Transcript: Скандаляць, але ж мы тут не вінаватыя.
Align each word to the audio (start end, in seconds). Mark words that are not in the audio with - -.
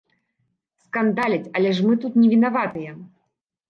Скандаляць, 0.85 1.51
але 1.61 1.69
ж 1.77 1.87
мы 1.91 2.01
тут 2.07 2.13
не 2.25 2.35
вінаватыя. 2.37 2.91